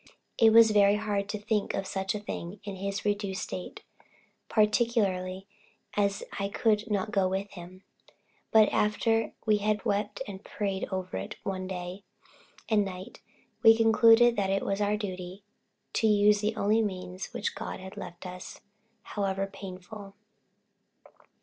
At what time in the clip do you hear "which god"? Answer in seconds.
17.31-17.79